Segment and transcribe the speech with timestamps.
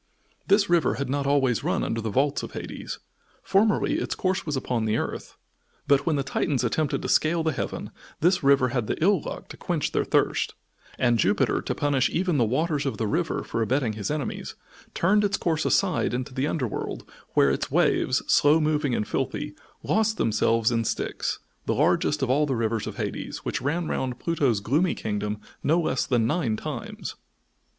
[0.47, 2.97] This river had not always run under the vaults of Hades.
[3.43, 5.37] Formerly its course was upon the earth.
[5.87, 9.47] But when the Titans attempted to scale the heaven, this river had the ill luck
[9.49, 10.55] to quench their thirst,
[10.97, 14.55] and Jupiter to punish even the waters of the river for abetting his enemies,
[14.95, 19.53] turned its course aside into the under world where its waves, slow moving and filthy,
[19.83, 21.37] lost themselves in Styx,
[21.67, 25.79] the largest of all the rivers of Hades, which ran round Pluto's gloomy kingdom no
[25.79, 27.13] less than nine times.